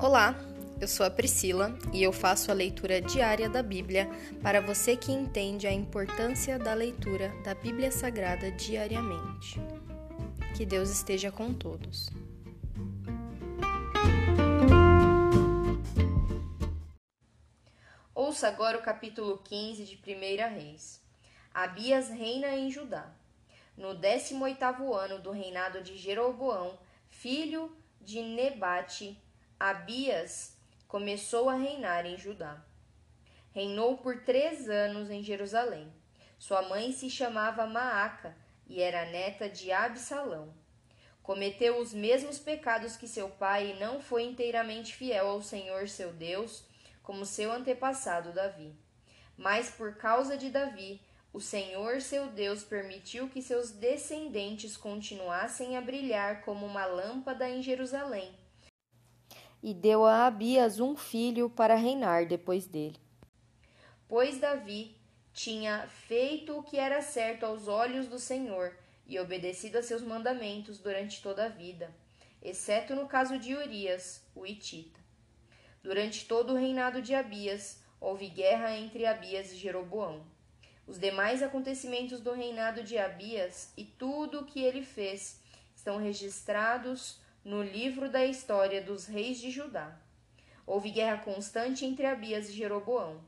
[0.00, 0.32] Olá,
[0.80, 4.08] eu sou a Priscila e eu faço a leitura diária da Bíblia
[4.40, 9.60] para você que entende a importância da leitura da Bíblia Sagrada diariamente.
[10.56, 12.10] Que Deus esteja com todos.
[18.14, 21.02] Ouça agora o capítulo 15 de 1 Reis.
[21.52, 23.12] Abias reina em Judá.
[23.76, 26.78] No 18º ano do reinado de Jeroboão,
[27.08, 29.20] filho de Nebate,
[29.60, 32.64] Abias começou a reinar em Judá.
[33.50, 35.92] Reinou por três anos em Jerusalém.
[36.38, 38.36] Sua mãe se chamava Maaca
[38.68, 40.54] e era neta de Absalão.
[41.24, 46.12] Cometeu os mesmos pecados que seu pai e não foi inteiramente fiel ao Senhor seu
[46.12, 46.64] Deus,
[47.02, 48.72] como seu antepassado Davi.
[49.36, 51.00] Mas por causa de Davi,
[51.32, 57.60] o Senhor seu Deus permitiu que seus descendentes continuassem a brilhar como uma lâmpada em
[57.60, 58.32] Jerusalém
[59.62, 62.96] e deu a Abias um filho para reinar depois dele.
[64.08, 64.96] Pois Davi
[65.32, 70.78] tinha feito o que era certo aos olhos do Senhor e obedecido a seus mandamentos
[70.78, 71.94] durante toda a vida,
[72.42, 75.00] exceto no caso de Urias, o Itita.
[75.82, 80.24] Durante todo o reinado de Abias, houve guerra entre Abias e Jeroboão.
[80.86, 85.40] Os demais acontecimentos do reinado de Abias e tudo o que ele fez
[85.74, 89.98] estão registrados no livro da história dos reis de Judá.
[90.66, 93.24] Houve guerra constante entre Abias e Jeroboão.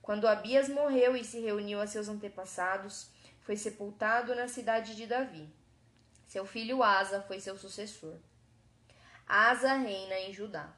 [0.00, 5.52] Quando Abias morreu e se reuniu a seus antepassados, foi sepultado na cidade de Davi.
[6.28, 8.14] Seu filho Asa foi seu sucessor.
[9.26, 10.72] Asa reina em Judá.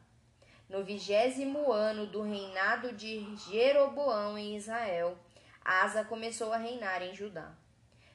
[0.66, 5.18] No vigésimo ano do reinado de Jeroboão em Israel,
[5.62, 7.52] Asa começou a reinar em Judá.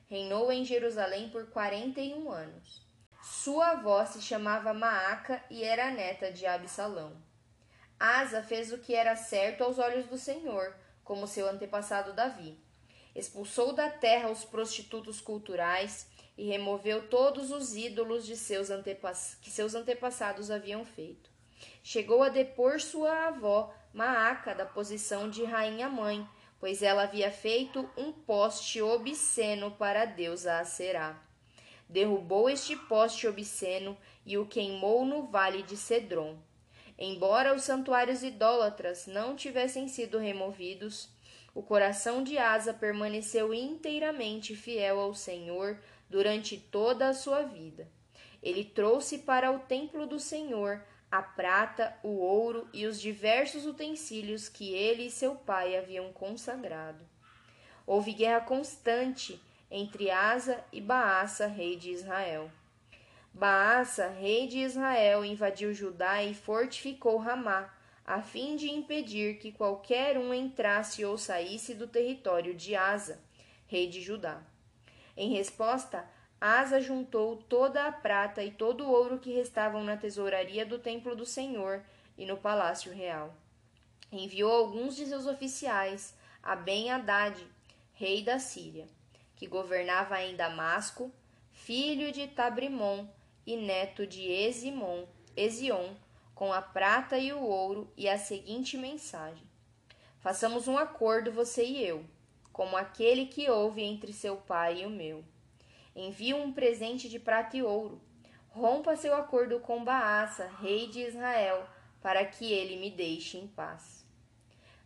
[0.10, 2.90] Reinou em Jerusalém por quarenta e um anos.
[3.22, 7.16] Sua avó se chamava Maaca e era neta de Absalão.
[8.00, 12.60] Asa fez o que era certo aos olhos do Senhor, como seu antepassado Davi.
[13.16, 18.70] Expulsou da terra os prostitutos culturais e removeu todos os ídolos de seus
[19.40, 21.30] que seus antepassados haviam feito.
[21.84, 26.28] Chegou a depor sua avó Maaca da posição de rainha-mãe,
[26.60, 30.60] pois ela havia feito um poste obsceno para a deusa
[31.92, 36.38] derrubou este poste obsceno e o queimou no vale de Cedron.
[36.98, 41.10] Embora os santuários idólatras não tivessem sido removidos,
[41.54, 45.78] o coração de Asa permaneceu inteiramente fiel ao Senhor
[46.10, 47.90] durante toda a sua vida.
[48.42, 54.48] Ele trouxe para o templo do Senhor a prata, o ouro e os diversos utensílios
[54.48, 57.06] que ele e seu pai haviam consagrado.
[57.86, 59.42] Houve guerra constante
[59.74, 62.52] entre Asa e Baasa, rei de Israel.
[63.34, 67.74] Baasa, rei de Israel, invadiu Judá e fortificou Ramá,
[68.06, 73.22] a fim de impedir que qualquer um entrasse ou saísse do território de Asa,
[73.66, 74.42] rei de Judá.
[75.16, 76.06] Em resposta,
[76.42, 81.16] Asa juntou toda a prata e todo o ouro que restavam na tesouraria do templo
[81.16, 81.82] do Senhor
[82.18, 83.34] e no palácio real.
[84.12, 87.38] Enviou alguns de seus oficiais a Ben-Hadad,
[87.94, 88.86] rei da Síria
[89.42, 91.12] que governava em Damasco,
[91.52, 93.08] filho de Tabrimon
[93.44, 95.96] e neto de Esimon, Ezion,
[96.36, 99.44] com a prata e o ouro e a seguinte mensagem:
[100.20, 102.06] Façamos um acordo você e eu,
[102.54, 105.26] como aquele que houve entre seu pai e o meu.
[105.96, 108.00] Envie um presente de prata e ouro.
[108.50, 111.68] Rompa seu acordo com Baasa, rei de Israel,
[112.00, 114.06] para que ele me deixe em paz.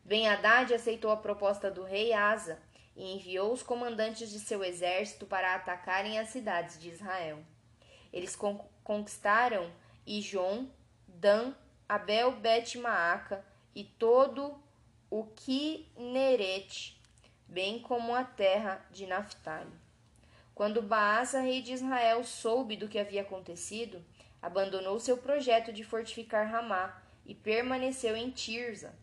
[0.06, 2.58] Ben Haddad aceitou a proposta do rei Asa
[2.96, 7.40] e enviou os comandantes de seu exército para atacarem as cidades de Israel.
[8.12, 9.72] Eles con conquistaram
[10.06, 10.68] Ijon,
[11.08, 11.54] Dan,
[11.90, 14.58] Abel Bet Maaca e todo
[15.10, 16.96] o Kineret,
[17.48, 19.74] bem como a terra de Naphtali.
[20.54, 24.04] Quando Baasa, rei de Israel, soube do que havia acontecido,
[24.42, 28.96] abandonou seu projeto de fortificar Ramá e permaneceu em Tirza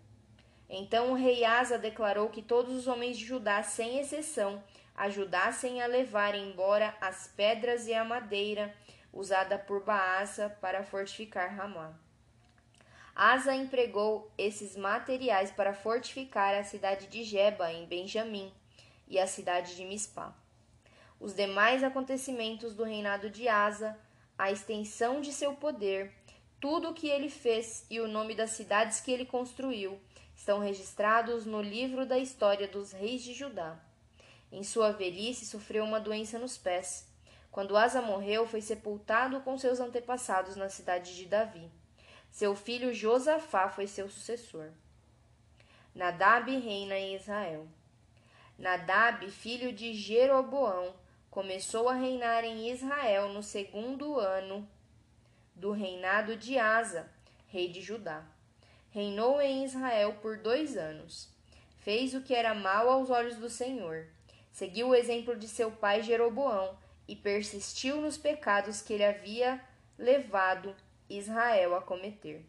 [0.75, 4.65] então o rei Asa declarou que todos os homens de Judá, sem exceção,
[4.95, 8.75] ajudassem a levar embora as pedras e a madeira
[9.13, 11.93] usada por Baasa para fortificar Ramá.
[13.15, 18.51] Asa empregou esses materiais para fortificar a cidade de Jeba, em Benjamim,
[19.07, 20.35] e a cidade de Mispá.
[21.21, 23.99] Os demais acontecimentos do reinado de Asa,
[24.39, 26.15] a extensão de seu poder,
[26.59, 30.01] tudo o que ele fez e o nome das cidades que ele construiu,
[30.37, 33.79] estão registrados no livro da história dos reis de Judá.
[34.51, 37.09] Em sua velhice sofreu uma doença nos pés.
[37.51, 41.71] Quando Asa morreu, foi sepultado com seus antepassados na cidade de Davi.
[42.31, 44.71] Seu filho Josafá foi seu sucessor.
[45.95, 47.69] Nadab reina em Israel.
[48.59, 50.95] Nadab, filho de Jeroboão,
[51.31, 54.67] começou a reinar em Israel no segundo ano
[55.55, 57.11] do reinado de Asa,
[57.49, 58.25] rei de Judá.
[58.93, 61.31] Reinou em Israel por dois anos.
[61.79, 64.07] Fez o que era mal aos olhos do Senhor.
[64.53, 66.79] Seguiu o exemplo de seu pai Jeroboão
[67.09, 69.59] e persistiu nos pecados que ele havia
[69.99, 70.77] levado
[71.09, 72.45] Israel a cometer.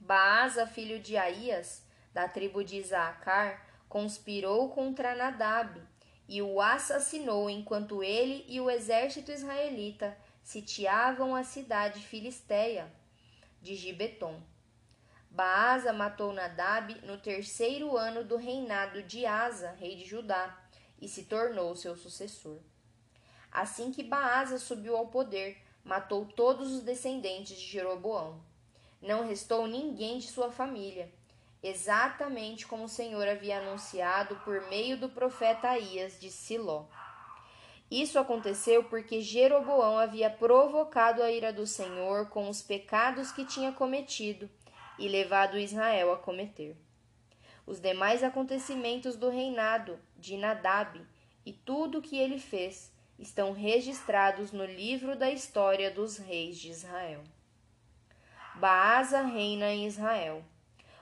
[0.00, 5.80] Baasa, filho de Aías, da tribo de Isaacar, conspirou contra Nadab
[6.28, 12.90] e o assassinou enquanto ele e o exército israelita sitiavam a cidade filisteia
[13.62, 14.42] de Gibeton.
[15.32, 20.58] Baasa matou Nadab no terceiro ano do reinado de Asa, rei de Judá,
[21.00, 22.58] e se tornou seu sucessor.
[23.50, 28.42] Assim que Baasa subiu ao poder, matou todos os descendentes de Jeroboão.
[29.00, 31.12] Não restou ninguém de sua família,
[31.62, 36.86] exatamente como o Senhor havia anunciado por meio do profeta Aías de Siló.
[37.88, 43.72] Isso aconteceu porque Jeroboão havia provocado a ira do Senhor com os pecados que tinha
[43.72, 44.50] cometido
[45.00, 46.76] e levado Israel a cometer.
[47.66, 51.00] Os demais acontecimentos do reinado de Nadab
[51.44, 56.70] e tudo o que ele fez estão registrados no livro da história dos reis de
[56.70, 57.22] Israel.
[58.54, 60.44] Baasa reina em Israel.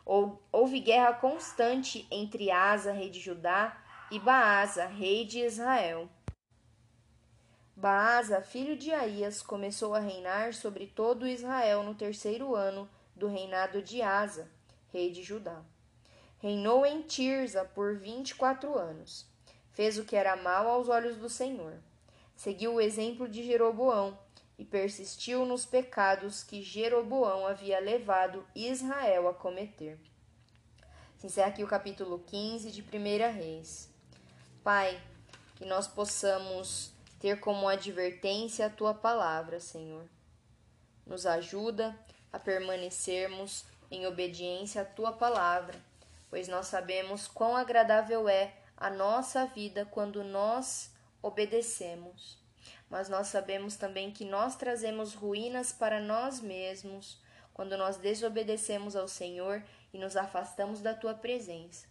[0.05, 3.77] Houve guerra constante entre Asa, rei de Judá,
[4.11, 6.09] e Baasa, rei de Israel.
[7.77, 13.83] Baasa, filho de Aías, começou a reinar sobre todo Israel no terceiro ano do reinado
[13.83, 14.49] de Asa,
[14.93, 15.63] rei de Judá.
[16.39, 19.27] Reinou em Tirza por vinte e quatro anos.
[19.73, 21.75] Fez o que era mal aos olhos do Senhor.
[22.37, 24.17] Seguiu o exemplo de Jeroboão
[24.57, 29.99] e persistiu nos pecados que Jeroboão havia levado Israel a cometer.
[31.19, 33.91] Se encerra aqui o capítulo 15 de 1 Reis.
[34.63, 35.01] Pai,
[35.57, 40.09] que nós possamos ter como advertência a tua palavra, Senhor.
[41.05, 41.99] Nos ajuda
[42.33, 45.75] a permanecermos em obediência à tua palavra,
[46.31, 50.91] pois nós sabemos quão agradável é a nossa vida quando nós
[51.23, 52.39] obedecemos.
[52.89, 57.21] Mas nós sabemos também que nós trazemos ruínas para nós mesmos
[57.53, 61.87] quando nós desobedecemos ao Senhor e nos afastamos da tua presença.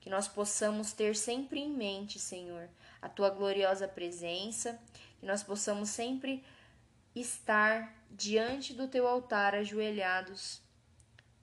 [0.00, 2.68] Que nós possamos ter sempre em mente, Senhor,
[3.02, 4.80] a tua gloriosa presença,
[5.20, 6.44] que nós possamos sempre
[7.20, 10.60] estar diante do teu altar ajoelhados,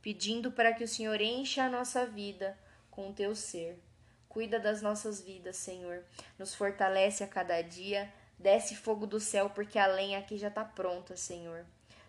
[0.01, 2.57] pedindo para que o Senhor encha a nossa vida
[2.91, 3.81] com o teu ser.
[4.29, 6.03] Cuida das nossas vidas, Senhor.
[6.37, 8.11] Nos fortalece a cada dia.
[8.37, 11.65] Desce fogo do céu, porque a lenha aqui já está pronta, Senhor.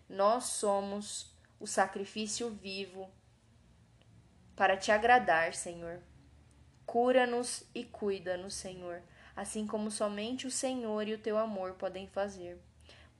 [0.07, 3.09] Nós somos o sacrifício vivo
[4.55, 6.01] para te agradar, Senhor.
[6.85, 9.01] Cura-nos e cuida-nos, Senhor,
[9.35, 12.59] assim como somente o Senhor e o teu amor podem fazer.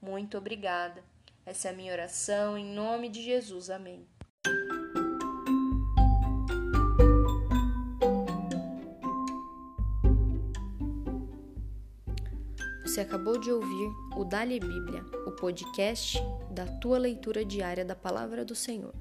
[0.06, 1.02] Muito obrigada.
[1.44, 3.68] Essa é a minha oração, em nome de Jesus.
[3.70, 4.06] Amém.
[12.84, 16.18] Você acabou de ouvir o Dali Bíblia, o podcast
[16.52, 18.94] da tua leitura diária da palavra do Senhor.